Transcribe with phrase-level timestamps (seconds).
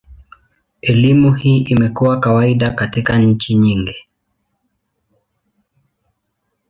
[0.81, 3.95] Elimu hii imekuwa kawaida katika nchi nyingi.